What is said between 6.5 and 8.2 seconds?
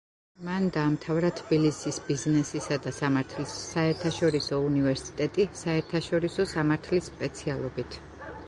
სამართლის სპეციალობით.